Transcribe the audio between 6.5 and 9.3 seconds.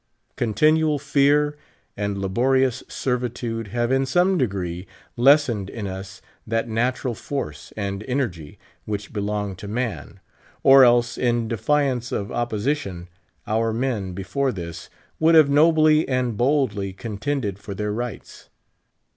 natural force and en ergy which